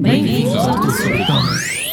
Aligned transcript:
Bem-vindos 0.00 0.54
ao 0.54 0.76
e-commerce 0.76 1.08
life. 1.08 1.88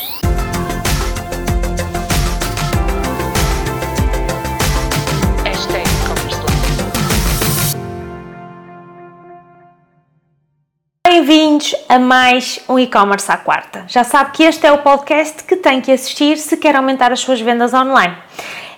Bem-vindos 11.08 11.74
a 11.90 11.98
mais 11.98 12.60
um 12.70 12.78
e-commerce 12.78 13.32
à 13.32 13.38
quarta. 13.38 13.86
Já 13.88 14.04
sabe 14.04 14.32
que 14.34 14.44
este 14.44 14.68
é 14.68 14.72
o 14.72 14.84
podcast 14.84 15.44
que 15.44 15.56
tem 15.56 15.82
que 15.82 15.92
assistir 15.92 16.38
se 16.38 16.58
quer 16.58 16.76
aumentar 16.76 17.12
as 17.12 17.22
suas 17.22 17.42
vendas 17.42 17.74
online. 17.74 18.16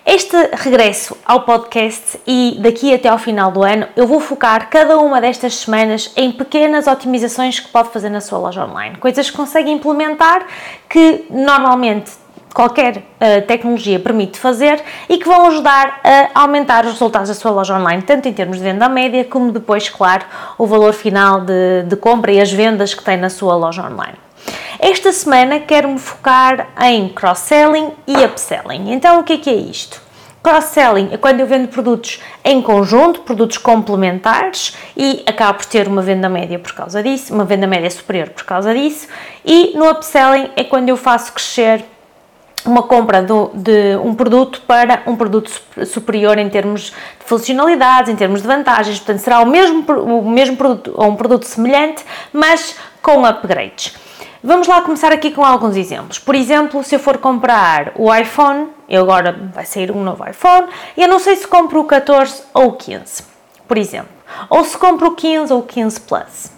Este 0.10 0.38
regresso 0.54 1.18
ao 1.26 1.42
podcast 1.42 2.18
e 2.26 2.58
daqui 2.62 2.94
até 2.94 3.10
ao 3.10 3.18
final 3.18 3.52
do 3.52 3.62
ano, 3.62 3.90
eu 3.94 4.08
vou 4.08 4.22
focar 4.22 4.70
cada 4.70 4.98
uma 5.00 5.20
destas 5.20 5.56
semanas 5.56 6.14
em 6.16 6.32
pequenas 6.32 6.88
otimizações 6.88 7.60
que 7.60 7.68
pode 7.68 7.90
fazer 7.90 8.10
na 8.10 8.22
sua 8.22 8.38
loja 8.40 8.66
online. 8.66 8.96
Coisas 8.96 9.30
que 9.30 9.36
consegue 9.36 9.70
implementar 9.70 10.48
que 10.88 11.26
normalmente 11.30 12.14
qualquer 12.54 13.00
uh, 13.00 13.46
tecnologia 13.48 14.00
permite 14.00 14.40
fazer 14.40 14.82
e 15.10 15.18
que 15.18 15.28
vão 15.28 15.48
ajudar 15.48 16.00
a 16.02 16.40
aumentar 16.40 16.86
os 16.86 16.94
resultados 16.94 17.28
da 17.28 17.36
sua 17.36 17.52
loja 17.52 17.78
online, 17.78 18.02
tanto 18.02 18.30
em 18.30 18.34
termos 18.34 18.60
de 18.60 18.64
venda 18.64 18.88
média, 18.88 19.26
como 19.26 19.52
depois, 19.52 19.90
claro, 19.90 20.24
o 20.58 20.66
valor 20.66 20.94
final 20.94 21.42
de, 21.42 21.84
de 21.86 21.98
compra 21.98 22.32
e 22.32 22.40
as 22.40 22.50
vendas 22.50 22.94
que 22.94 23.04
tem 23.04 23.18
na 23.18 23.30
sua 23.30 23.58
loja 23.58 23.84
online. 23.84 24.27
Esta 24.80 25.12
semana 25.12 25.60
quero-me 25.60 25.98
focar 25.98 26.68
em 26.84 27.10
cross-selling 27.10 27.94
e 28.06 28.16
upselling. 28.24 28.92
Então, 28.92 29.20
o 29.20 29.24
que 29.24 29.34
é 29.34 29.38
que 29.40 29.50
é 29.50 29.56
isto? 29.56 30.00
Cross-selling 30.44 31.10
é 31.12 31.18
quando 31.18 31.40
eu 31.40 31.48
vendo 31.48 31.68
produtos 31.68 32.22
em 32.44 32.62
conjunto, 32.62 33.22
produtos 33.22 33.58
complementares 33.58 34.78
e 34.96 35.24
acabo 35.26 35.58
por 35.58 35.66
ter 35.66 35.88
uma 35.88 36.04
venda 36.04 36.30
média 36.30 36.60
por 36.60 36.74
causa 36.74 37.02
disso, 37.02 37.34
uma 37.34 37.44
venda 37.44 37.66
média 37.66 37.90
superior 37.90 38.30
por 38.30 38.44
causa 38.44 38.72
disso. 38.72 39.08
E 39.44 39.76
no 39.76 39.90
upselling 39.90 40.52
é 40.56 40.64
quando 40.64 40.90
eu 40.90 40.96
faço 40.96 41.34
crescer 41.34 41.84
uma 42.64 42.84
compra 42.84 43.24
do, 43.24 43.50
de 43.56 43.96
um 43.98 44.14
produto 44.14 44.62
para 44.68 45.02
um 45.08 45.16
produto 45.16 45.52
superior 45.88 46.38
em 46.38 46.50
termos 46.50 46.82
de 46.82 47.26
funcionalidades, 47.26 48.12
em 48.12 48.16
termos 48.16 48.44
de 48.44 48.48
vantagens. 48.48 49.00
Portanto, 49.00 49.20
será 49.20 49.40
o 49.40 49.46
mesmo, 49.48 49.84
o 49.92 50.30
mesmo 50.30 50.56
produto 50.56 50.94
ou 50.96 51.08
um 51.08 51.16
produto 51.16 51.46
semelhante, 51.46 52.06
mas 52.32 52.76
com 53.02 53.26
upgrades. 53.26 53.96
Vamos 54.48 54.66
lá 54.66 54.82
começar 54.82 55.12
aqui 55.12 55.32
com 55.32 55.44
alguns 55.44 55.76
exemplos. 55.76 56.20
Por 56.20 56.34
exemplo, 56.34 56.82
se 56.82 56.96
eu 56.96 57.00
for 57.00 57.18
comprar 57.18 57.92
o 57.98 58.16
iPhone, 58.16 58.70
eu 58.88 59.02
agora 59.02 59.38
vai 59.54 59.66
sair 59.66 59.92
um 59.92 60.02
novo 60.02 60.26
iPhone, 60.26 60.68
e 60.96 61.02
eu 61.02 61.08
não 61.10 61.20
sei 61.20 61.36
se 61.36 61.46
compro 61.46 61.82
o 61.82 61.84
14 61.84 62.44
ou 62.54 62.68
o 62.68 62.72
15, 62.72 63.24
por 63.68 63.78
exemplo. 63.78 64.08
Ou 64.50 64.64
se 64.64 64.78
compro 64.78 65.10
o 65.10 65.16
15 65.16 65.52
ou 65.52 65.60
o 65.60 65.64
15 65.64 66.00
Plus. 66.00 66.50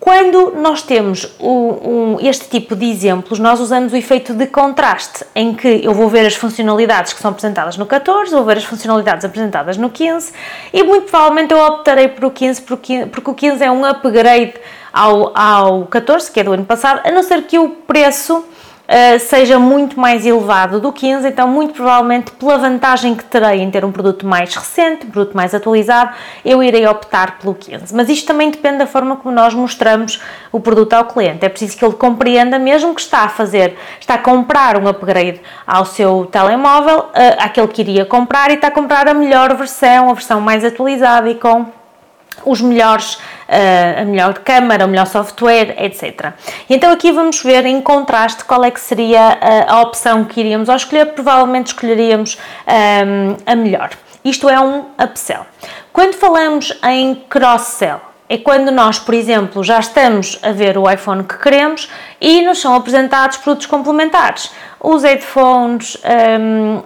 Quando 0.00 0.54
nós 0.56 0.82
temos 0.82 1.32
um, 1.40 2.18
este 2.20 2.48
tipo 2.48 2.74
de 2.74 2.84
exemplos, 2.90 3.38
nós 3.38 3.60
usamos 3.60 3.92
o 3.92 3.96
efeito 3.96 4.34
de 4.34 4.48
contraste, 4.48 5.24
em 5.36 5.54
que 5.54 5.82
eu 5.84 5.94
vou 5.94 6.08
ver 6.08 6.26
as 6.26 6.34
funcionalidades 6.34 7.12
que 7.12 7.22
são 7.22 7.30
apresentadas 7.30 7.76
no 7.76 7.86
14, 7.86 8.32
vou 8.32 8.44
ver 8.44 8.56
as 8.56 8.64
funcionalidades 8.64 9.24
apresentadas 9.24 9.76
no 9.76 9.88
15 9.88 10.32
e 10.72 10.82
muito 10.82 11.10
provavelmente 11.10 11.52
eu 11.54 11.64
optarei 11.64 12.08
por 12.08 12.24
o 12.24 12.30
15 12.32 12.62
porque, 12.62 13.06
porque 13.06 13.30
o 13.30 13.34
15 13.34 13.64
é 13.64 13.70
um 13.70 13.84
upgrade 13.84 14.54
ao, 14.94 15.36
ao 15.36 15.86
14, 15.86 16.30
que 16.30 16.38
é 16.38 16.44
do 16.44 16.52
ano 16.52 16.64
passado, 16.64 17.00
a 17.04 17.10
não 17.10 17.24
ser 17.24 17.42
que 17.42 17.58
o 17.58 17.70
preço 17.70 18.44
Uh, 18.84 19.18
seja 19.18 19.58
muito 19.58 19.98
mais 19.98 20.26
elevado 20.26 20.78
do 20.78 20.92
15, 20.92 21.26
então 21.26 21.48
muito 21.48 21.72
provavelmente 21.72 22.30
pela 22.32 22.58
vantagem 22.58 23.14
que 23.14 23.24
terei 23.24 23.62
em 23.62 23.70
ter 23.70 23.82
um 23.82 23.90
produto 23.90 24.26
mais 24.26 24.54
recente, 24.54 25.06
um 25.06 25.10
produto 25.10 25.34
mais 25.34 25.54
atualizado, 25.54 26.12
eu 26.44 26.62
irei 26.62 26.86
optar 26.86 27.38
pelo 27.38 27.54
15. 27.54 27.94
Mas 27.94 28.10
isto 28.10 28.26
também 28.26 28.50
depende 28.50 28.76
da 28.76 28.86
forma 28.86 29.16
como 29.16 29.34
nós 29.34 29.54
mostramos 29.54 30.20
o 30.52 30.60
produto 30.60 30.92
ao 30.92 31.06
cliente. 31.06 31.46
É 31.46 31.48
preciso 31.48 31.78
que 31.78 31.82
ele 31.82 31.94
compreenda 31.94 32.58
mesmo 32.58 32.94
que 32.94 33.00
está 33.00 33.20
a 33.20 33.28
fazer, 33.30 33.74
está 33.98 34.16
a 34.16 34.18
comprar 34.18 34.76
um 34.76 34.86
upgrade 34.86 35.40
ao 35.66 35.86
seu 35.86 36.28
telemóvel, 36.30 36.98
uh, 36.98 37.36
aquele 37.38 37.68
que 37.68 37.80
iria 37.80 38.04
comprar 38.04 38.50
e 38.50 38.54
está 38.56 38.66
a 38.66 38.70
comprar 38.70 39.08
a 39.08 39.14
melhor 39.14 39.56
versão, 39.56 40.10
a 40.10 40.12
versão 40.12 40.42
mais 40.42 40.62
atualizada 40.62 41.30
e 41.30 41.36
com 41.36 41.64
os 42.44 42.60
melhores, 42.60 43.14
uh, 43.14 44.02
a 44.02 44.04
melhor 44.04 44.34
câmara, 44.40 44.84
o 44.84 44.88
melhor 44.88 45.06
software, 45.06 45.74
etc. 45.82 46.32
Então 46.68 46.90
aqui 46.92 47.12
vamos 47.12 47.42
ver 47.42 47.66
em 47.66 47.80
contraste 47.80 48.44
qual 48.44 48.64
é 48.64 48.70
que 48.70 48.80
seria 48.80 49.38
a, 49.40 49.74
a 49.74 49.82
opção 49.82 50.24
que 50.24 50.40
iríamos 50.40 50.68
ao 50.68 50.76
escolher, 50.76 51.06
provavelmente 51.12 51.68
escolheríamos 51.68 52.38
um, 52.66 53.36
a 53.46 53.54
melhor. 53.54 53.90
Isto 54.24 54.48
é 54.48 54.58
um 54.58 54.86
upsell. 55.02 55.44
Quando 55.92 56.14
falamos 56.14 56.72
em 56.82 57.14
cross-sell, 57.28 58.00
é 58.28 58.38
quando 58.38 58.70
nós, 58.70 58.98
por 58.98 59.14
exemplo, 59.14 59.62
já 59.62 59.78
estamos 59.78 60.38
a 60.42 60.50
ver 60.50 60.78
o 60.78 60.90
iPhone 60.90 61.24
que 61.24 61.36
queremos 61.36 61.90
e 62.20 62.40
nos 62.40 62.58
são 62.58 62.74
apresentados 62.74 63.36
produtos 63.36 63.66
complementares. 63.66 64.50
Os 64.80 65.02
headphones, 65.02 65.98
um, 66.40 66.82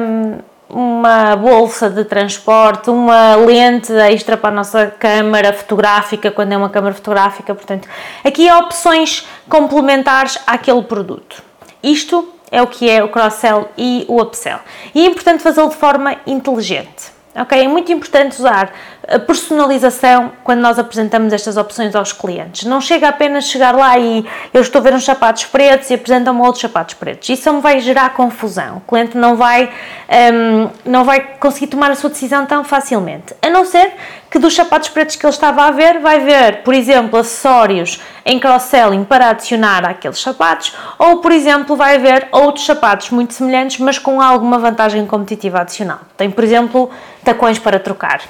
um, 0.00 0.38
uma 0.68 1.36
bolsa 1.36 1.88
de 1.88 2.04
transporte, 2.04 2.90
uma 2.90 3.36
lente 3.36 3.92
extra 3.92 4.36
para 4.36 4.50
a 4.50 4.54
nossa 4.54 4.86
câmara 4.86 5.52
fotográfica, 5.52 6.30
quando 6.30 6.52
é 6.52 6.56
uma 6.56 6.68
câmara 6.68 6.94
fotográfica, 6.94 7.54
portanto, 7.54 7.88
aqui 8.24 8.48
há 8.48 8.58
opções 8.58 9.26
complementares 9.48 10.38
àquele 10.46 10.82
produto. 10.82 11.42
Isto 11.82 12.32
é 12.50 12.60
o 12.60 12.66
que 12.66 12.88
é 12.90 13.02
o 13.02 13.08
cross-sell 13.08 13.68
e 13.76 14.04
o 14.08 14.20
upsell. 14.20 14.58
E 14.94 15.04
é 15.04 15.08
importante 15.08 15.42
fazê-lo 15.42 15.68
de 15.68 15.76
forma 15.76 16.16
inteligente. 16.26 17.14
Ok? 17.34 17.62
É 17.62 17.68
muito 17.68 17.92
importante 17.92 18.36
usar 18.38 18.72
a 19.08 19.18
personalização 19.18 20.32
quando 20.42 20.60
nós 20.60 20.78
apresentamos 20.78 21.32
estas 21.32 21.56
opções 21.56 21.94
aos 21.94 22.12
clientes. 22.12 22.64
Não 22.64 22.80
chega 22.80 23.08
apenas 23.08 23.44
chegar 23.44 23.74
lá 23.74 23.96
e 23.98 24.26
eu 24.52 24.60
estou 24.60 24.80
a 24.80 24.82
ver 24.82 24.94
uns 24.94 25.04
sapatos 25.04 25.44
pretos 25.44 25.90
e 25.90 25.94
apresentam-me 25.94 26.40
outros 26.40 26.62
sapatos 26.62 26.94
pretos. 26.94 27.28
Isso 27.28 27.60
vai 27.60 27.80
gerar 27.80 28.14
confusão. 28.14 28.78
O 28.78 28.80
cliente 28.80 29.16
não 29.16 29.36
vai, 29.36 29.70
um, 30.34 30.70
não 30.84 31.04
vai 31.04 31.20
conseguir 31.38 31.68
tomar 31.68 31.90
a 31.90 31.94
sua 31.94 32.10
decisão 32.10 32.46
tão 32.46 32.64
facilmente. 32.64 33.34
A 33.40 33.48
não 33.48 33.64
ser 33.64 33.92
que 34.28 34.40
dos 34.40 34.54
sapatos 34.54 34.88
pretos 34.88 35.14
que 35.14 35.24
ele 35.24 35.32
estava 35.32 35.62
a 35.62 35.70
ver, 35.70 36.00
vai 36.00 36.20
ver, 36.20 36.62
por 36.62 36.74
exemplo, 36.74 37.18
acessórios 37.18 38.00
em 38.24 38.40
cross-selling 38.40 39.04
para 39.04 39.30
adicionar 39.30 39.88
àqueles 39.88 40.20
sapatos, 40.20 40.74
ou, 40.98 41.18
por 41.18 41.30
exemplo, 41.30 41.76
vai 41.76 41.98
ver 41.98 42.26
outros 42.32 42.66
sapatos 42.66 43.10
muito 43.10 43.34
semelhantes, 43.34 43.78
mas 43.78 43.98
com 44.00 44.20
alguma 44.20 44.58
vantagem 44.58 45.06
competitiva 45.06 45.60
adicional. 45.60 46.00
Tem, 46.16 46.28
por 46.28 46.42
exemplo, 46.42 46.90
tacões 47.24 47.58
para 47.58 47.78
trocar 47.78 48.20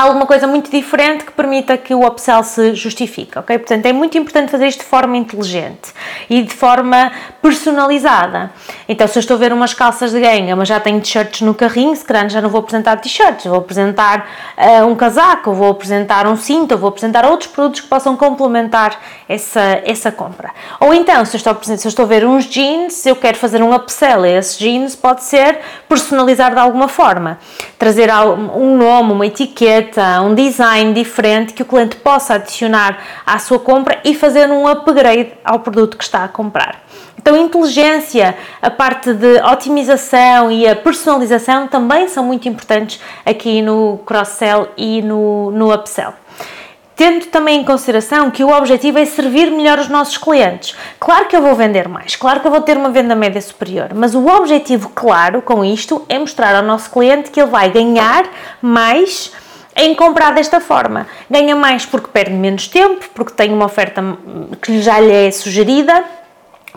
alguma 0.00 0.26
coisa 0.26 0.46
muito 0.46 0.70
diferente 0.70 1.24
que 1.24 1.32
permita 1.32 1.76
que 1.76 1.94
o 1.94 2.06
upsell 2.06 2.42
se 2.42 2.74
justifique, 2.74 3.38
ok? 3.38 3.58
Portanto, 3.58 3.86
é 3.86 3.92
muito 3.92 4.16
importante 4.16 4.50
fazer 4.50 4.66
isto 4.66 4.80
de 4.80 4.86
forma 4.86 5.16
inteligente 5.16 5.92
e 6.28 6.42
de 6.42 6.54
forma 6.54 7.12
personalizada. 7.42 8.50
Então, 8.88 9.06
se 9.06 9.18
eu 9.18 9.20
estou 9.20 9.36
a 9.36 9.38
ver 9.38 9.52
umas 9.52 9.74
calças 9.74 10.12
de 10.12 10.20
ganga, 10.20 10.56
mas 10.56 10.68
já 10.68 10.80
tenho 10.80 11.00
t-shirts 11.00 11.42
no 11.42 11.54
carrinho, 11.54 11.94
se 11.94 12.04
calhar 12.04 12.28
já 12.28 12.40
não 12.40 12.48
vou 12.48 12.60
apresentar 12.60 12.96
t-shirts, 12.96 13.44
vou 13.44 13.58
apresentar 13.58 14.26
uh, 14.56 14.86
um 14.86 14.94
casaco, 14.94 15.52
vou 15.52 15.70
apresentar 15.70 16.26
um 16.26 16.36
cinto, 16.36 16.78
vou 16.78 16.88
apresentar 16.88 17.26
outros 17.26 17.50
produtos 17.50 17.80
que 17.80 17.88
possam 17.88 18.16
complementar 18.16 18.98
essa, 19.28 19.82
essa 19.84 20.10
compra. 20.10 20.50
Ou 20.80 20.94
então, 20.94 21.24
se 21.24 21.36
eu, 21.36 21.38
estou, 21.38 21.56
se 21.62 21.72
eu 21.72 21.88
estou 21.88 22.04
a 22.04 22.08
ver 22.08 22.24
uns 22.26 22.44
jeans, 22.44 23.04
eu 23.04 23.16
quero 23.16 23.36
fazer 23.36 23.62
um 23.62 23.74
upsell 23.74 24.22
a 24.22 24.28
esses 24.28 24.58
jeans, 24.58 24.96
pode 24.96 25.24
ser 25.24 25.58
personalizar 25.88 26.52
de 26.52 26.58
alguma 26.58 26.88
forma, 26.88 27.38
trazer 27.78 28.10
um 28.54 28.76
nome, 28.76 29.12
uma 29.12 29.26
etiqueta, 29.26 29.89
um 30.22 30.34
design 30.34 30.92
diferente 30.92 31.52
que 31.52 31.62
o 31.62 31.64
cliente 31.64 31.96
possa 31.96 32.34
adicionar 32.34 32.98
à 33.24 33.38
sua 33.38 33.58
compra 33.58 33.98
e 34.04 34.14
fazer 34.14 34.50
um 34.50 34.68
upgrade 34.68 35.32
ao 35.44 35.60
produto 35.60 35.96
que 35.96 36.04
está 36.04 36.24
a 36.24 36.28
comprar. 36.28 36.82
Então, 37.18 37.36
inteligência, 37.36 38.36
a 38.62 38.70
parte 38.70 39.12
de 39.12 39.42
otimização 39.42 40.50
e 40.50 40.66
a 40.66 40.74
personalização 40.74 41.68
também 41.68 42.08
são 42.08 42.24
muito 42.24 42.48
importantes 42.48 43.00
aqui 43.26 43.60
no 43.60 44.00
cross-sell 44.06 44.68
e 44.76 45.02
no, 45.02 45.50
no 45.50 45.72
upsell 45.72 46.14
tendo 47.00 47.24
também 47.28 47.62
em 47.62 47.64
consideração 47.64 48.30
que 48.30 48.44
o 48.44 48.50
objetivo 48.50 48.98
é 48.98 49.06
servir 49.06 49.50
melhor 49.50 49.78
os 49.78 49.88
nossos 49.88 50.18
clientes. 50.18 50.76
Claro 50.98 51.28
que 51.28 51.34
eu 51.34 51.40
vou 51.40 51.54
vender 51.54 51.88
mais, 51.88 52.14
claro 52.14 52.40
que 52.40 52.46
eu 52.46 52.50
vou 52.50 52.60
ter 52.60 52.76
uma 52.76 52.90
venda 52.90 53.14
média 53.14 53.40
superior, 53.40 53.94
mas 53.94 54.14
o 54.14 54.26
objetivo 54.26 54.90
claro 54.94 55.40
com 55.40 55.64
isto 55.64 56.04
é 56.10 56.18
mostrar 56.18 56.54
ao 56.54 56.62
nosso 56.62 56.90
cliente 56.90 57.30
que 57.30 57.40
ele 57.40 57.48
vai 57.48 57.70
ganhar 57.70 58.28
mais 58.60 59.32
em 59.80 59.94
comprar 59.94 60.34
desta 60.34 60.60
forma. 60.60 61.06
Ganha 61.28 61.56
mais 61.56 61.86
porque 61.86 62.08
perde 62.08 62.34
menos 62.34 62.68
tempo, 62.68 63.08
porque 63.14 63.32
tem 63.32 63.52
uma 63.52 63.64
oferta 63.64 64.02
que 64.60 64.80
já 64.82 65.00
lhe 65.00 65.10
é 65.10 65.30
sugerida 65.30 66.04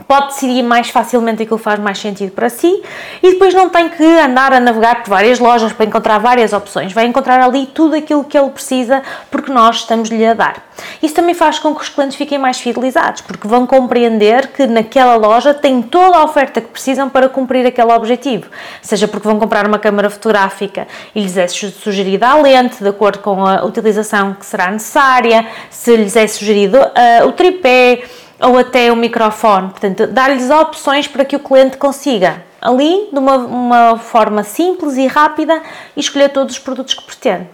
pode 0.07 0.28
decidir 0.28 0.63
mais 0.63 0.90
facilmente 0.90 1.44
aquilo 1.44 1.57
que 1.57 1.63
faz 1.63 1.80
mais 1.80 1.98
sentido 1.98 2.31
para 2.31 2.50
si 2.50 2.81
e 3.22 3.31
depois 3.31 3.54
não 3.54 3.69
tem 3.69 3.90
que 3.90 4.04
andar 4.04 4.54
a 4.54 4.60
navegar 4.60 5.04
por 5.04 5.10
várias 5.10 5.40
lojas 5.40 5.72
para 5.72 5.86
encontrar 5.86 6.18
várias 6.19 6.54
opções. 6.54 6.94
Vai 6.94 7.06
encontrar 7.06 7.42
ali 7.42 7.68
tudo 7.68 7.95
aquilo 7.95 8.24
que 8.24 8.38
ele 8.38 8.50
precisa 8.50 9.04
porque 9.30 9.51
nós 9.51 9.78
estamos-lhe 9.78 10.25
a 10.25 10.34
dar. 10.34 10.63
Isso 11.01 11.13
também 11.13 11.36
faz 11.36 11.60
com 11.60 11.74
que 11.75 11.81
os 11.81 11.90
clientes 11.90 12.18
fiquem 12.18 12.38
mais 12.38 12.60
fidelizados 12.60 13.22
porque 13.22 13.48
vão 13.48 13.68
compreender 13.68 14.48
que 14.48 14.66
naquela 14.66 15.16
loja 15.16 15.54
tem 15.54 15.81
toda 15.81 16.18
a 16.18 16.24
oferta 16.24 16.60
que 16.60 16.68
precisam 16.68 17.10
para 17.10 17.30
cumprir 17.30 17.66
aquele 17.66 17.92
objetivo. 17.92 18.50
Seja 18.81 19.07
porque 19.07 19.28
vão 19.28 19.39
comprar 19.39 19.68
uma 19.68 19.78
câmara 19.78 20.10
fotográfica 20.10 20.88
e 21.13 21.22
lhes 21.22 21.38
é 21.38 21.48
sugerida 21.48 22.28
a 22.28 22.42
lente 22.42 22.81
de 22.81 22.89
acordo 22.89 23.19
com 23.19 23.46
a 23.46 23.63
utilização 23.63 24.34
que 24.34 24.46
será 24.46 24.72
necessária, 24.72 25.46
se 25.69 25.96
lhes 25.96 26.16
é 26.16 26.25
sugerido 26.28 26.78
uh, 26.78 27.28
o 27.28 27.31
tripé, 27.31 28.04
ou 28.39 28.57
até 28.57 28.91
o 28.91 28.95
microfone. 28.95 29.69
Portanto, 29.69 30.07
dar-lhes 30.07 30.50
opções 30.50 31.07
para 31.07 31.25
que 31.25 31.35
o 31.35 31.39
cliente 31.39 31.77
consiga, 31.77 32.44
ali, 32.62 33.09
de 33.12 33.19
uma, 33.19 33.38
uma 33.38 33.97
forma 33.97 34.44
simples 34.44 34.97
e 34.97 35.07
rápida, 35.07 35.62
escolher 35.95 36.30
todos 36.30 36.56
os 36.56 36.59
produtos 36.59 36.94
que 36.94 37.03
pretende. 37.03 37.47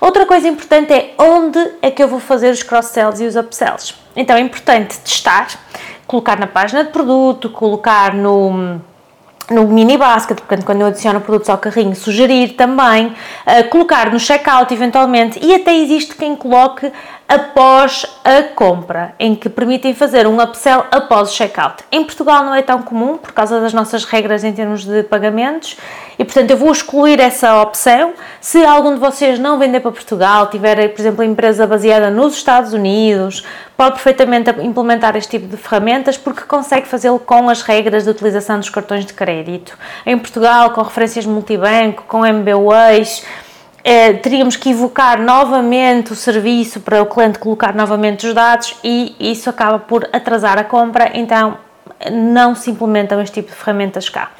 Outra 0.00 0.26
coisa 0.26 0.48
importante 0.48 0.92
é 0.92 1.14
onde 1.18 1.58
é 1.82 1.90
que 1.90 2.02
eu 2.02 2.08
vou 2.08 2.20
fazer 2.20 2.50
os 2.50 2.62
cross-sells 2.62 3.22
e 3.22 3.26
os 3.26 3.36
upsells. 3.36 3.94
Então 4.16 4.36
é 4.36 4.40
importante 4.40 4.98
testar, 4.98 5.48
colocar 6.06 6.38
na 6.38 6.46
página 6.46 6.84
de 6.84 6.90
produto, 6.90 7.50
colocar 7.50 8.14
no 8.14 8.80
no 9.50 9.66
mini 9.66 9.98
basket, 9.98 10.38
portanto, 10.38 10.64
quando 10.64 10.80
eu 10.80 10.86
adiciono 10.86 11.20
produtos 11.20 11.50
ao 11.50 11.58
carrinho, 11.58 11.94
sugerir 11.96 12.50
também, 12.50 13.08
uh, 13.08 13.68
colocar 13.68 14.10
no 14.12 14.20
checkout 14.20 14.72
eventualmente, 14.72 15.44
e 15.44 15.52
até 15.52 15.74
existe 15.74 16.14
quem 16.14 16.36
coloque 16.36 16.90
após 17.30 18.04
a 18.24 18.42
compra, 18.42 19.14
em 19.16 19.36
que 19.36 19.48
permitem 19.48 19.94
fazer 19.94 20.26
um 20.26 20.42
upsell 20.42 20.84
após 20.90 21.30
o 21.30 21.32
checkout. 21.32 21.84
Em 21.92 22.02
Portugal 22.02 22.42
não 22.42 22.52
é 22.52 22.60
tão 22.60 22.82
comum 22.82 23.16
por 23.16 23.30
causa 23.30 23.60
das 23.60 23.72
nossas 23.72 24.04
regras 24.04 24.42
em 24.42 24.52
termos 24.52 24.84
de 24.84 25.04
pagamentos 25.04 25.76
e, 26.18 26.24
portanto, 26.24 26.50
eu 26.50 26.56
vou 26.56 26.72
excluir 26.72 27.20
essa 27.20 27.62
opção. 27.62 28.14
Se 28.40 28.64
algum 28.64 28.94
de 28.94 28.98
vocês 28.98 29.38
não 29.38 29.60
vender 29.60 29.78
para 29.78 29.92
Portugal, 29.92 30.48
tiver, 30.48 30.88
por 30.88 31.00
exemplo, 31.00 31.22
empresa 31.22 31.68
baseada 31.68 32.10
nos 32.10 32.34
Estados 32.34 32.72
Unidos, 32.72 33.46
pode 33.76 33.92
perfeitamente 33.92 34.50
implementar 34.60 35.16
este 35.16 35.38
tipo 35.38 35.46
de 35.46 35.56
ferramentas 35.56 36.18
porque 36.18 36.42
consegue 36.42 36.88
fazê-lo 36.88 37.20
com 37.20 37.48
as 37.48 37.62
regras 37.62 38.02
de 38.02 38.10
utilização 38.10 38.58
dos 38.58 38.70
cartões 38.70 39.06
de 39.06 39.14
crédito. 39.14 39.78
Em 40.04 40.18
Portugal, 40.18 40.70
com 40.72 40.82
referências 40.82 41.24
multibanco, 41.24 42.02
com 42.08 42.26
MBWays, 42.26 43.24
é, 43.82 44.12
teríamos 44.12 44.56
que 44.56 44.70
evocar 44.70 45.20
novamente 45.20 46.12
o 46.12 46.16
serviço 46.16 46.80
para 46.80 47.02
o 47.02 47.06
cliente 47.06 47.38
colocar 47.38 47.74
novamente 47.74 48.26
os 48.26 48.34
dados 48.34 48.76
e 48.84 49.14
isso 49.18 49.48
acaba 49.48 49.78
por 49.78 50.08
atrasar 50.12 50.58
a 50.58 50.64
compra, 50.64 51.10
então 51.14 51.58
não 52.12 52.54
se 52.54 52.70
implementam 52.70 53.20
este 53.20 53.34
tipo 53.34 53.50
de 53.50 53.56
ferramentas 53.56 54.08
cá. 54.08 54.30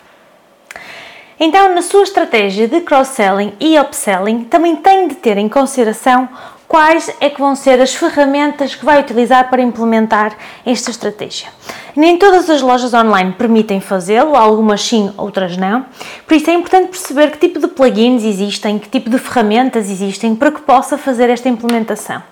Então, 1.38 1.75
na 1.75 1.81
sua 1.81 2.02
estratégia 2.02 2.69
de 2.69 2.82
cross-selling 2.82 3.54
e 3.58 3.78
upselling, 3.78 4.44
também 4.44 4.76
tem 4.76 5.08
de 5.08 5.14
ter 5.14 5.38
em 5.38 5.48
consideração 5.48 6.28
quais 6.70 7.12
é 7.19 7.28
que 7.28 7.40
vão 7.40 7.56
ser 7.56 7.81
as 7.81 7.96
ferramentas 7.96 8.76
que 8.76 8.84
vai 8.84 9.00
utilizar 9.00 9.50
para 9.50 9.61
implementar 9.61 10.37
esta 10.64 10.93
estratégia. 10.93 11.49
Nem 11.96 12.17
todas 12.17 12.49
as 12.49 12.62
lojas 12.62 12.94
online 12.94 13.32
permitem 13.32 13.81
fazê-lo, 13.81 14.37
algumas 14.37 14.81
sim, 14.81 15.12
outras 15.17 15.56
não. 15.56 15.84
Por 16.25 16.34
isso 16.37 16.49
é 16.49 16.55
importante 16.55 16.90
perceber 16.90 17.32
que 17.32 17.38
tipo 17.38 17.58
de 17.58 17.67
plugins 17.67 18.22
existem, 18.22 18.78
que 18.78 18.88
tipo 18.88 19.11
de 19.11 19.19
ferramentas 19.19 19.90
existem 19.90 20.37
para 20.37 20.52
que 20.52 20.61
possa 20.61 20.96
fazer 20.96 21.28
esta 21.28 21.49
implementação. 21.49 22.22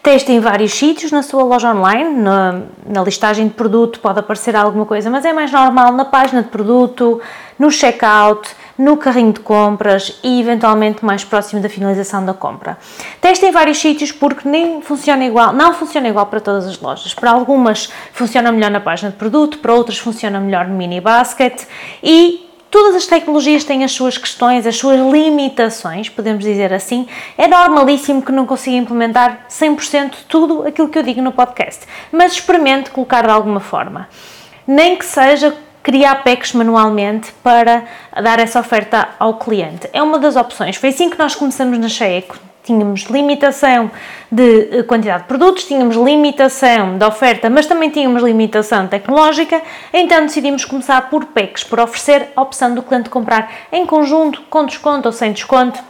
Teste 0.00 0.30
em 0.30 0.38
vários 0.38 0.72
sítios 0.72 1.10
na 1.10 1.24
sua 1.24 1.42
loja 1.42 1.74
online, 1.74 2.16
na, 2.16 2.60
na 2.86 3.02
listagem 3.02 3.48
de 3.48 3.54
produto 3.54 3.98
pode 3.98 4.20
aparecer 4.20 4.54
alguma 4.54 4.86
coisa, 4.86 5.10
mas 5.10 5.24
é 5.24 5.32
mais 5.32 5.50
normal 5.50 5.90
na 5.92 6.04
página 6.04 6.44
de 6.44 6.48
produto, 6.48 7.20
no 7.60 7.70
checkout, 7.70 8.48
no 8.78 8.96
carrinho 8.96 9.34
de 9.34 9.40
compras 9.40 10.18
e 10.24 10.40
eventualmente 10.40 11.04
mais 11.04 11.22
próximo 11.22 11.60
da 11.60 11.68
finalização 11.68 12.24
da 12.24 12.32
compra. 12.32 12.78
Teste 13.20 13.44
em 13.44 13.52
vários 13.52 13.78
sítios 13.78 14.10
porque 14.10 14.48
nem 14.48 14.80
funciona 14.80 15.26
igual, 15.26 15.52
não 15.52 15.74
funciona 15.74 16.08
igual 16.08 16.24
para 16.24 16.40
todas 16.40 16.66
as 16.66 16.80
lojas. 16.80 17.12
Para 17.12 17.30
algumas 17.30 17.92
funciona 18.14 18.50
melhor 18.50 18.70
na 18.70 18.80
página 18.80 19.10
de 19.10 19.18
produto, 19.18 19.58
para 19.58 19.74
outras 19.74 19.98
funciona 19.98 20.40
melhor 20.40 20.66
no 20.66 20.74
mini 20.74 21.00
basket 21.00 21.66
e 22.02 22.46
Todas 22.70 22.94
as 22.94 23.06
tecnologias 23.06 23.64
têm 23.64 23.82
as 23.82 23.90
suas 23.90 24.16
questões, 24.16 24.64
as 24.64 24.76
suas 24.76 25.00
limitações, 25.00 26.08
podemos 26.08 26.44
dizer 26.44 26.72
assim. 26.72 27.08
É 27.36 27.48
normalíssimo 27.48 28.22
que 28.22 28.30
não 28.30 28.46
consiga 28.46 28.76
implementar 28.76 29.46
100% 29.50 30.12
tudo 30.28 30.64
aquilo 30.64 30.88
que 30.88 30.96
eu 30.96 31.02
digo 31.02 31.20
no 31.20 31.32
podcast, 31.32 31.84
mas 32.12 32.34
experimente 32.34 32.90
colocar 32.90 33.22
de 33.22 33.30
alguma 33.30 33.58
forma. 33.58 34.08
Nem 34.68 34.96
que 34.96 35.04
seja 35.04 35.52
criar 35.82 36.16
packs 36.22 36.52
manualmente 36.52 37.32
para 37.42 37.84
dar 38.22 38.38
essa 38.38 38.60
oferta 38.60 39.08
ao 39.18 39.34
cliente. 39.34 39.88
É 39.92 40.02
uma 40.02 40.18
das 40.18 40.36
opções. 40.36 40.76
Foi 40.76 40.90
assim 40.90 41.08
que 41.10 41.18
nós 41.18 41.34
começamos 41.34 41.78
na 41.78 41.88
Cheeco. 41.88 42.38
Tínhamos 42.62 43.04
limitação 43.04 43.90
de 44.30 44.78
eh, 44.78 44.82
quantidade 44.82 45.22
de 45.22 45.28
produtos, 45.28 45.64
tínhamos 45.64 45.96
limitação 45.96 46.98
de 46.98 47.04
oferta, 47.04 47.48
mas 47.48 47.66
também 47.66 47.88
tínhamos 47.88 48.22
limitação 48.22 48.86
tecnológica, 48.86 49.62
então 49.92 50.26
decidimos 50.26 50.66
começar 50.66 51.08
por 51.08 51.24
packs, 51.24 51.64
por 51.64 51.80
oferecer 51.80 52.28
a 52.36 52.42
opção 52.42 52.74
do 52.74 52.82
cliente 52.82 53.08
comprar 53.08 53.50
em 53.72 53.86
conjunto, 53.86 54.42
com 54.50 54.66
desconto 54.66 55.08
ou 55.08 55.12
sem 55.12 55.32
desconto, 55.32 55.82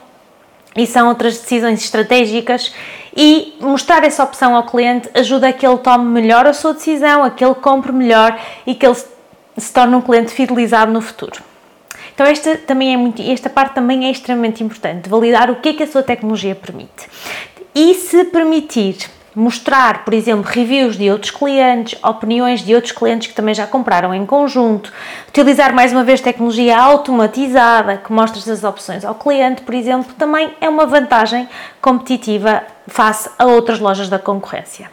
e 0.76 0.86
são 0.86 1.08
outras 1.08 1.38
decisões 1.38 1.82
estratégicas 1.82 2.72
e 3.16 3.56
mostrar 3.60 4.04
essa 4.04 4.22
opção 4.22 4.54
ao 4.54 4.62
cliente 4.62 5.10
ajuda 5.14 5.48
a 5.48 5.52
que 5.52 5.66
ele 5.66 5.78
tome 5.78 6.04
melhor 6.04 6.46
a 6.46 6.52
sua 6.52 6.72
decisão, 6.72 7.24
a 7.24 7.30
que 7.30 7.44
ele 7.44 7.56
compre 7.56 7.92
melhor 7.92 8.38
e 8.66 8.74
que 8.74 8.86
ele 8.86 8.96
se 9.56 9.72
torna 9.72 9.96
um 9.96 10.00
cliente 10.00 10.32
fidelizado 10.32 10.92
no 10.92 11.00
futuro. 11.00 11.40
Então 12.14 12.26
esta 12.26 12.56
também 12.56 12.92
é 12.92 12.96
muito, 12.96 13.22
esta 13.22 13.48
parte 13.48 13.74
também 13.74 14.06
é 14.06 14.10
extremamente 14.10 14.62
importante, 14.62 15.08
validar 15.08 15.50
o 15.50 15.56
que 15.56 15.70
é 15.70 15.72
que 15.74 15.82
a 15.82 15.86
sua 15.86 16.02
tecnologia 16.02 16.54
permite. 16.54 17.08
E 17.74 17.94
se 17.94 18.24
permitir 18.24 19.08
mostrar, 19.34 20.04
por 20.04 20.12
exemplo, 20.12 20.50
reviews 20.50 20.96
de 20.96 21.10
outros 21.10 21.30
clientes, 21.30 21.98
opiniões 22.02 22.64
de 22.64 22.74
outros 22.74 22.92
clientes 22.92 23.28
que 23.28 23.34
também 23.34 23.54
já 23.54 23.66
compraram 23.66 24.12
em 24.12 24.26
conjunto, 24.26 24.92
utilizar 25.28 25.72
mais 25.72 25.92
uma 25.92 26.02
vez 26.02 26.20
tecnologia 26.20 26.78
automatizada 26.78 27.96
que 27.96 28.12
mostra 28.12 28.52
as 28.52 28.64
opções 28.64 29.04
ao 29.04 29.14
cliente, 29.14 29.62
por 29.62 29.74
exemplo, 29.74 30.12
também 30.14 30.52
é 30.60 30.68
uma 30.68 30.84
vantagem 30.84 31.48
competitiva 31.80 32.62
face 32.88 33.30
a 33.38 33.46
outras 33.46 33.78
lojas 33.78 34.08
da 34.08 34.18
concorrência. 34.18 34.90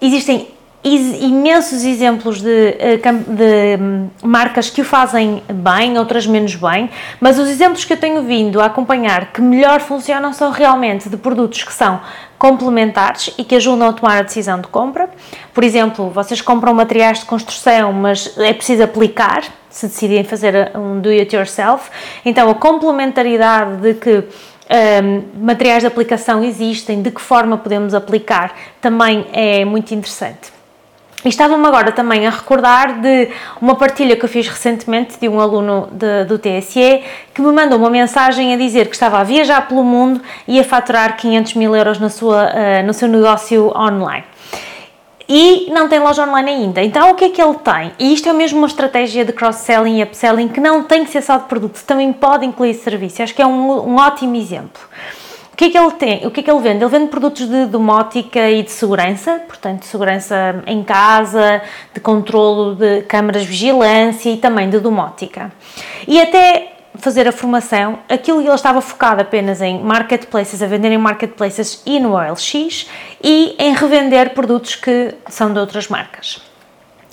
Existem 0.00 0.55
imensos 0.94 1.84
exemplos 1.84 2.40
de, 2.40 2.76
eh, 2.78 2.96
de, 2.96 3.82
hum, 3.82 4.08
marcas 4.22 4.70
que 4.70 4.80
o 4.80 4.84
fazem 4.84 5.42
bem, 5.52 5.98
outras 5.98 6.26
menos 6.26 6.54
bem, 6.54 6.88
mas 7.20 7.38
os 7.38 7.48
exemplos 7.48 7.84
que 7.84 7.92
eu 7.92 7.96
tenho 7.96 8.22
vindo 8.22 8.60
a 8.60 8.66
acompanhar 8.66 9.32
que 9.32 9.40
melhor 9.40 9.80
funcionam 9.80 10.32
são 10.32 10.50
realmente 10.50 11.08
de 11.08 11.16
produtos 11.16 11.64
que 11.64 11.72
são 11.72 12.00
complementares 12.38 13.34
e 13.36 13.44
que 13.44 13.56
ajudam 13.56 13.88
a 13.88 13.92
tomar 13.92 14.18
a 14.18 14.22
decisão 14.22 14.60
de 14.60 14.68
compra. 14.68 15.08
Por 15.52 15.64
exemplo, 15.64 16.10
vocês 16.10 16.40
compram 16.40 16.72
materiais 16.74 17.20
de 17.20 17.24
construção, 17.24 17.92
mas 17.92 18.36
é 18.38 18.52
preciso 18.52 18.82
aplicar 18.82 19.42
se 19.68 19.88
decidirem 19.88 20.24
fazer 20.24 20.72
um 20.74 21.00
do 21.00 21.10
it 21.10 21.34
yourself. 21.34 21.90
Então, 22.24 22.48
a 22.48 22.54
complementaridade 22.54 23.76
de 23.76 23.94
que 23.94 24.24
um, 24.68 25.44
materiais 25.44 25.82
de 25.82 25.86
aplicação 25.86 26.42
existem, 26.42 27.02
de 27.02 27.10
que 27.10 27.20
forma 27.20 27.58
podemos 27.58 27.92
aplicar, 27.92 28.54
também 28.80 29.26
é 29.32 29.64
muito 29.64 29.92
interessante. 29.92 30.55
E 31.24 31.28
estava-me 31.28 31.66
agora 31.66 31.90
também 31.90 32.26
a 32.26 32.30
recordar 32.30 33.00
de 33.00 33.28
uma 33.60 33.74
partilha 33.74 34.16
que 34.16 34.24
eu 34.24 34.28
fiz 34.28 34.46
recentemente 34.48 35.18
de 35.18 35.28
um 35.28 35.40
aluno 35.40 35.88
de, 35.90 36.24
do 36.24 36.38
TSE 36.38 37.02
que 37.34 37.40
me 37.40 37.52
mandou 37.52 37.78
uma 37.78 37.90
mensagem 37.90 38.54
a 38.54 38.56
dizer 38.56 38.86
que 38.86 38.94
estava 38.94 39.18
a 39.18 39.24
viajar 39.24 39.66
pelo 39.66 39.82
mundo 39.82 40.20
e 40.46 40.60
a 40.60 40.64
faturar 40.64 41.16
500 41.16 41.54
mil 41.54 41.74
euros 41.74 41.98
na 41.98 42.10
sua, 42.10 42.44
uh, 42.44 42.86
no 42.86 42.94
seu 42.94 43.08
negócio 43.08 43.72
online. 43.76 44.24
E 45.28 45.68
não 45.72 45.88
tem 45.88 45.98
loja 45.98 46.22
online 46.22 46.50
ainda. 46.50 46.82
Então, 46.82 47.10
o 47.10 47.14
que 47.14 47.24
é 47.24 47.28
que 47.30 47.42
ele 47.42 47.54
tem? 47.54 47.92
E 47.98 48.14
isto 48.14 48.28
é 48.28 48.32
mesmo 48.32 48.58
uma 48.58 48.68
estratégia 48.68 49.24
de 49.24 49.32
cross-selling 49.32 49.98
e 49.98 50.02
upselling 50.04 50.46
que 50.46 50.60
não 50.60 50.84
tem 50.84 51.04
que 51.04 51.10
ser 51.10 51.22
só 51.22 51.36
de 51.36 51.44
produto, 51.44 51.82
também 51.84 52.12
pode 52.12 52.46
incluir 52.46 52.74
serviço. 52.74 53.22
Acho 53.22 53.34
que 53.34 53.42
é 53.42 53.46
um, 53.46 53.88
um 53.88 53.96
ótimo 53.96 54.36
exemplo. 54.36 54.80
O 55.56 55.58
que 55.58 55.64
é 55.64 55.70
que 55.70 55.78
ele 55.78 55.92
tem? 55.92 56.26
O 56.26 56.30
que 56.30 56.40
é 56.40 56.42
que 56.42 56.50
ele 56.50 56.60
vende? 56.60 56.84
Ele 56.84 56.90
vende 56.90 57.06
produtos 57.06 57.48
de 57.48 57.64
domótica 57.64 58.50
e 58.50 58.62
de 58.62 58.70
segurança, 58.70 59.40
portanto, 59.48 59.86
segurança 59.86 60.62
em 60.66 60.84
casa, 60.84 61.62
de 61.94 61.98
controlo 61.98 62.74
de 62.74 63.00
câmaras 63.04 63.40
de 63.40 63.48
vigilância 63.48 64.28
e 64.28 64.36
também 64.36 64.68
de 64.68 64.78
domótica. 64.78 65.50
E 66.06 66.20
até 66.20 66.74
fazer 66.96 67.26
a 67.26 67.32
formação, 67.32 68.00
aquilo 68.06 68.42
ele 68.42 68.50
estava 68.50 68.82
focado 68.82 69.22
apenas 69.22 69.62
em 69.62 69.82
marketplaces, 69.82 70.62
a 70.62 70.66
vender 70.66 70.92
em 70.92 70.98
marketplaces 70.98 71.82
e 71.86 71.98
no 71.98 72.12
OLX 72.12 72.86
e 73.24 73.56
em 73.58 73.72
revender 73.72 74.34
produtos 74.34 74.74
que 74.74 75.14
são 75.26 75.54
de 75.54 75.58
outras 75.58 75.88
marcas. 75.88 76.45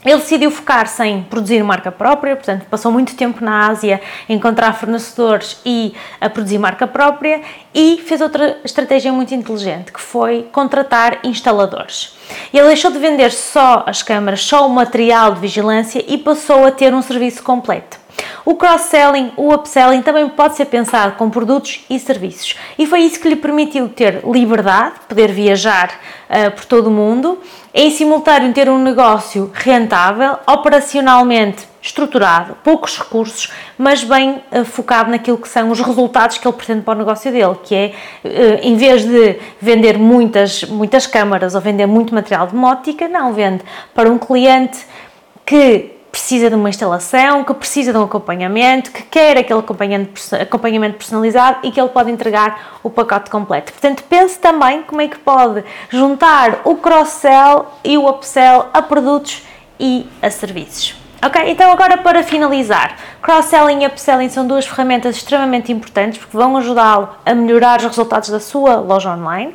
Ele 0.06 0.18
decidiu 0.18 0.52
focar-se 0.52 1.04
em 1.04 1.24
produzir 1.24 1.64
marca 1.64 1.92
própria, 1.92 2.36
portanto, 2.36 2.66
passou 2.70 2.92
muito 2.92 3.16
tempo 3.16 3.44
na 3.44 3.68
Ásia 3.68 4.02
a 4.28 4.34
encontrar 4.34 4.74
fornecedores 4.74 5.60
e 5.66 5.94
a 6.20 6.30
produzir 6.30 6.58
marca 6.58 6.86
própria 6.86 7.42
e 7.74 7.98
fez 8.06 8.22
outra 8.22 8.60
estratégia 8.64 9.12
muito 9.14 9.34
inteligente, 9.34 9.92
que 9.92 10.02
foi 10.02 10.48
contratar 10.52 11.20
instaladores. 11.24 12.16
Ele 12.54 12.68
deixou 12.68 12.92
de 12.92 13.00
vender 13.00 13.32
só 13.32 13.84
as 13.86 14.04
câmaras, 14.04 14.42
só 14.42 14.68
o 14.68 14.70
material 14.70 15.34
de 15.34 15.40
vigilância 15.40 16.04
e 16.08 16.18
passou 16.18 16.66
a 16.66 16.72
ter 16.72 16.94
um 16.94 17.02
serviço 17.02 17.42
completo. 17.44 18.03
O 18.46 18.56
cross-selling, 18.56 19.32
o 19.38 19.54
upselling 19.54 20.02
também 20.02 20.28
pode 20.28 20.56
ser 20.56 20.66
pensado 20.66 21.16
com 21.16 21.30
produtos 21.30 21.86
e 21.90 21.98
serviços. 21.98 22.58
E 22.78 22.86
foi 22.86 23.02
isso 23.02 23.20
que 23.20 23.30
lhe 23.30 23.38
permitiu 23.38 23.88
ter 23.88 24.22
liberdade, 24.26 24.96
poder 25.08 25.32
viajar 25.32 25.92
uh, 26.30 26.52
por 26.52 26.66
todo 26.66 26.88
o 26.88 26.92
mundo, 26.92 27.40
em 27.74 27.90
simultâneo 27.90 28.54
ter 28.54 28.70
um 28.70 28.78
negócio 28.78 29.50
rentável, 29.54 30.38
operacionalmente 30.46 31.72
estruturado, 31.82 32.58
poucos 32.64 32.98
recursos, 32.98 33.52
mas 33.78 34.04
bem 34.04 34.42
uh, 34.52 34.66
focado 34.66 35.10
naquilo 35.10 35.38
que 35.38 35.48
são 35.48 35.72
os 35.72 35.80
resultados 35.80 36.38
que 36.38 36.46
ele 36.46 36.56
pretende 36.56 36.82
para 36.82 36.96
o 36.96 36.98
negócio 36.98 37.32
dele, 37.32 37.56
que 37.64 37.74
é, 37.74 37.94
uh, 38.26 38.30
em 38.62 38.76
vez 38.76 39.06
de 39.06 39.40
vender 39.62 39.98
muitas, 39.98 40.66
muitas 40.66 41.08
câmaras 41.08 41.56
ou 41.56 41.62
vender 41.62 41.86
muito 41.86 42.14
material 42.14 42.48
de 42.48 42.56
mótica, 42.56 43.08
não, 43.08 43.32
vende 43.32 43.64
para 43.96 44.12
um 44.12 44.18
cliente 44.18 44.86
que 45.46 45.93
precisa 46.34 46.50
de 46.50 46.56
uma 46.56 46.70
instalação, 46.70 47.44
que 47.44 47.54
precisa 47.54 47.92
de 47.92 47.98
um 48.00 48.04
acompanhamento, 48.04 48.92
que 48.92 49.04
quer 49.04 49.38
aquele 49.38 49.60
acompanhamento 49.60 50.98
personalizado 50.98 51.60
e 51.62 51.72
que 51.72 51.80
ele 51.80 51.90
pode 51.90 52.10
entregar 52.10 52.80
o 52.82 52.90
pacote 52.90 53.30
completo. 53.30 53.72
Portanto, 53.72 54.04
pense 54.10 54.40
também 54.40 54.82
como 54.82 55.00
é 55.02 55.08
que 55.08 55.20
pode 55.20 55.64
juntar 55.90 56.62
o 56.64 56.76
cross-sell 56.78 57.68
e 57.84 58.00
o 58.00 58.10
upsell 58.10 58.66
a 58.74 58.82
produtos 58.82 59.44
e 59.80 60.08
a 60.24 60.30
serviços. 60.32 60.96
Ok? 61.24 61.40
Então, 61.52 61.72
agora 61.72 61.98
para 61.98 62.24
finalizar, 62.24 62.98
cross-selling 63.22 63.84
e 63.84 63.88
upselling 63.88 64.30
são 64.30 64.48
duas 64.48 64.66
ferramentas 64.66 65.16
extremamente 65.18 65.72
importantes 65.72 66.18
porque 66.18 66.36
vão 66.36 66.58
ajudá-lo 66.58 67.10
a 67.24 67.36
melhorar 67.36 67.78
os 67.78 67.86
resultados 67.86 68.30
da 68.30 68.40
sua 68.40 68.78
loja 68.78 69.14
online 69.14 69.54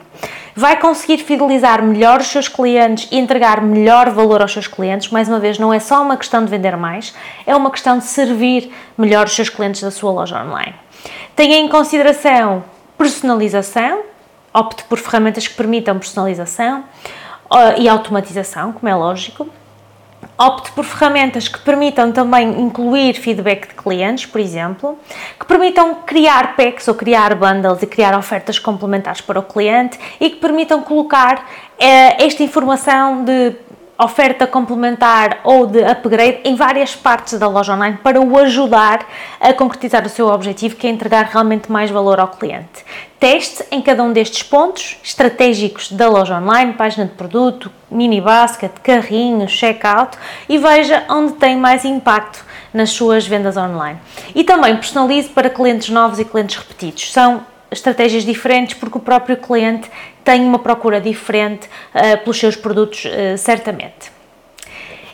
vai 0.59 0.77
conseguir 0.81 1.19
fidelizar 1.19 1.81
melhor 1.85 2.19
os 2.19 2.27
seus 2.27 2.49
clientes 2.49 3.07
e 3.13 3.17
entregar 3.17 3.63
melhor 3.63 4.11
valor 4.11 4.43
aos 4.43 4.53
seus 4.53 4.67
clientes. 4.67 5.09
Mais 5.09 5.29
uma 5.29 5.39
vez, 5.39 5.57
não 5.57 5.73
é 5.73 5.79
só 5.79 6.03
uma 6.03 6.17
questão 6.17 6.45
de 6.45 6.51
vender 6.51 6.77
mais, 6.77 7.15
é 7.47 7.55
uma 7.55 7.71
questão 7.71 7.97
de 7.97 8.05
servir 8.05 8.69
melhor 8.97 9.27
os 9.27 9.37
seus 9.37 9.49
clientes 9.49 9.81
da 9.81 9.93
sua 9.93 10.11
loja 10.11 10.43
online. 10.43 10.75
Tenha 11.37 11.59
em 11.59 11.69
consideração 11.69 12.65
personalização, 12.99 14.03
opte 14.53 14.83
por 14.83 14.99
ferramentas 14.99 15.47
que 15.47 15.55
permitam 15.55 15.97
personalização 15.97 16.83
e 17.77 17.89
automatização, 17.89 18.73
como 18.73 18.89
é 18.89 18.95
lógico. 18.97 19.49
Opte 20.41 20.71
por 20.71 20.85
ferramentas 20.85 21.49
que 21.49 21.59
permitam 21.59 22.13
também 22.13 22.61
incluir 22.61 23.15
feedback 23.15 23.71
de 23.71 23.75
clientes, 23.75 24.25
por 24.25 24.41
exemplo, 24.41 24.97
que 25.37 25.45
permitam 25.45 25.97
criar 26.07 26.55
packs 26.55 26.87
ou 26.87 26.95
criar 26.95 27.35
bundles 27.35 27.83
e 27.83 27.87
criar 27.89 28.17
ofertas 28.17 28.57
complementares 28.57 29.21
para 29.21 29.41
o 29.41 29.43
cliente 29.43 29.99
e 30.21 30.31
que 30.31 30.37
permitam 30.37 30.81
colocar 30.81 31.45
eh, 31.77 32.25
esta 32.25 32.45
informação 32.45 33.25
de 33.25 33.57
oferta 33.99 34.47
complementar 34.47 35.41
ou 35.43 35.67
de 35.67 35.83
upgrade 35.83 36.39
em 36.45 36.55
várias 36.55 36.95
partes 36.95 37.37
da 37.37 37.49
loja 37.49 37.75
online 37.75 37.99
para 38.01 38.21
o 38.21 38.39
ajudar 38.39 39.05
a 39.41 39.53
concretizar 39.53 40.07
o 40.07 40.09
seu 40.09 40.29
objetivo, 40.29 40.77
que 40.77 40.87
é 40.87 40.91
entregar 40.91 41.25
realmente 41.25 41.71
mais 41.71 41.91
valor 41.91 42.21
ao 42.21 42.29
cliente. 42.29 42.85
Teste 43.19 43.65
em 43.73 43.83
cada 43.83 44.05
um 44.05 44.13
destes 44.13 44.45
pontos 44.45 44.99
estratégicos 45.03 45.91
da 45.91 46.09
loja 46.09 46.39
online, 46.39 46.75
página 46.75 47.07
de 47.07 47.15
produto, 47.15 47.73
mini 47.91 48.21
basket, 48.21 48.73
carrinho, 48.83 49.49
checkout 49.49 50.17
e 50.49 50.59
veja 50.59 51.05
onde 51.09 51.35
tem 51.35 51.57
mais 51.57 51.85
impacto 51.85 52.45
nas 52.73 52.91
suas 52.91 53.27
vendas 53.27 53.57
online. 53.57 53.99
E 54.35 54.45
também 54.45 54.77
personalize 54.77 55.29
para 55.29 55.49
clientes 55.49 55.89
novos 55.89 56.19
e 56.19 56.25
clientes 56.25 56.57
repetidos. 56.57 57.13
São 57.13 57.43
estratégias 57.71 58.25
diferentes 58.25 58.75
porque 58.75 58.99
o 58.99 59.01
próprio 59.01 59.37
cliente 59.37 59.91
tem 60.25 60.45
uma 60.45 60.59
procura 60.59 61.01
diferente 61.01 61.67
uh, 61.95 62.19
pelos 62.19 62.39
seus 62.39 62.57
produtos, 62.57 63.05
uh, 63.05 63.39
certamente. 63.39 64.18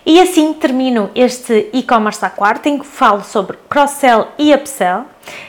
E 0.06 0.20
assim 0.20 0.52
termino 0.52 1.11
este 1.14 1.70
e-commerce 1.73 2.23
à 2.25 2.28
quarta, 2.28 2.68
em 2.68 2.78
que 2.78 2.87
falo 2.87 3.23
sobre 3.25 3.56
cross-sell 3.70 4.28
e 4.38 4.52
upsell. 4.52 5.06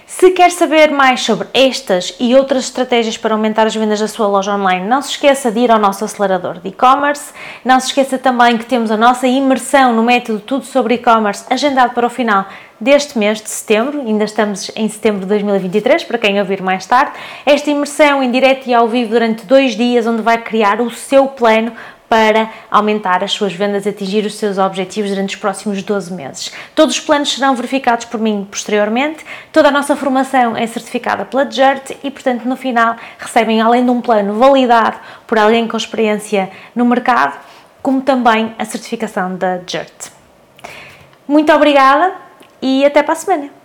Se 0.07 0.31
quer 0.31 0.49
saber 0.49 0.91
mais 0.91 1.21
sobre 1.21 1.49
estas 1.53 2.15
e 2.21 2.33
outras 2.35 2.63
estratégias 2.63 3.17
para 3.17 3.33
aumentar 3.33 3.67
as 3.67 3.75
vendas 3.75 3.99
da 3.99 4.07
sua 4.07 4.27
loja 4.27 4.55
online, 4.55 4.87
não 4.87 5.01
se 5.01 5.11
esqueça 5.11 5.51
de 5.51 5.59
ir 5.59 5.69
ao 5.69 5.77
nosso 5.77 6.05
acelerador 6.05 6.59
de 6.59 6.69
e-commerce. 6.69 7.33
Não 7.65 7.81
se 7.81 7.87
esqueça 7.87 8.17
também 8.17 8.57
que 8.57 8.65
temos 8.65 8.91
a 8.91 8.95
nossa 8.95 9.27
imersão 9.27 9.93
no 9.93 10.03
método 10.03 10.39
Tudo 10.39 10.63
sobre 10.63 10.93
e-commerce 10.93 11.43
agendado 11.49 11.93
para 11.93 12.07
o 12.07 12.09
final 12.09 12.45
deste 12.79 13.17
mês 13.17 13.41
de 13.41 13.49
setembro, 13.49 14.01
ainda 14.01 14.25
estamos 14.25 14.69
em 14.75 14.87
setembro 14.87 15.21
de 15.21 15.27
2023, 15.27 16.03
para 16.03 16.17
quem 16.17 16.39
ouvir 16.39 16.61
mais 16.61 16.85
tarde. 16.85 17.11
Esta 17.45 17.69
imersão 17.71 18.21
em 18.21 18.31
direto 18.31 18.67
e 18.67 18.73
ao 18.73 18.87
vivo 18.87 19.11
durante 19.11 19.45
dois 19.45 19.75
dias, 19.75 20.05
onde 20.05 20.21
vai 20.21 20.37
criar 20.37 20.81
o 20.81 20.89
seu 20.91 21.27
plano 21.27 21.71
para 22.09 22.49
aumentar 22.69 23.23
as 23.23 23.31
suas 23.31 23.53
vendas 23.53 23.85
e 23.85 23.89
atingir 23.89 24.25
os 24.25 24.35
seus 24.35 24.57
objetivos 24.57 25.09
durante 25.11 25.35
os 25.35 25.41
próximos 25.41 25.81
12 25.81 26.13
meses. 26.13 26.51
Todos 26.73 26.95
os 26.95 27.01
planos 27.01 27.33
serão 27.33 27.55
verificados 27.55 28.05
por 28.05 28.19
mim 28.19 28.47
posteriormente, 28.49 29.25
toda 29.51 29.69
a 29.69 29.71
nossa 29.71 29.95
formação 29.95 30.55
é 30.55 30.65
certificada 30.67 31.25
pela 31.25 31.49
JERT 31.49 31.97
e, 32.03 32.11
portanto, 32.11 32.45
no 32.45 32.55
final 32.55 32.95
recebem, 33.17 33.61
além 33.61 33.83
de 33.83 33.91
um 33.91 34.01
plano 34.01 34.37
validado 34.37 34.97
por 35.25 35.37
alguém 35.37 35.67
com 35.67 35.77
experiência 35.77 36.51
no 36.75 36.85
mercado, 36.85 37.37
como 37.81 38.01
também 38.01 38.55
a 38.57 38.65
certificação 38.65 39.35
da 39.35 39.59
JERT. 39.65 40.11
Muito 41.27 41.51
obrigada 41.51 42.13
e 42.61 42.85
até 42.85 43.01
para 43.01 43.13
a 43.13 43.15
semana! 43.15 43.64